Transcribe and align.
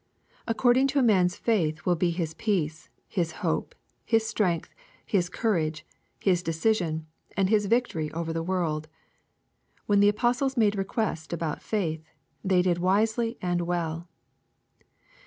Ac 0.47 0.55
cording 0.55 0.87
to 0.87 0.97
a 0.97 1.03
man's 1.03 1.35
faith 1.35 1.85
will 1.85 1.93
be 1.95 2.09
his 2.09 2.33
peace, 2.33 2.89
his 3.07 3.33
hope, 3.45 3.75
his 4.03 4.25
strength, 4.25 4.73
his 5.05 5.29
courage, 5.29 5.85
his 6.19 6.41
decision, 6.41 7.05
and 7.37 7.49
his 7.49 7.67
victory 7.67 8.11
over 8.11 8.33
the 8.33 8.41
world. 8.41 8.87
When 9.85 9.99
the 9.99 10.09
apostles 10.09 10.57
made 10.57 10.75
request 10.75 11.33
about 11.33 11.61
faith, 11.61 12.03
they 12.43 12.63
did 12.63 12.79
wisely 12.79 13.37
and 13.43 13.61
well. 13.61 14.07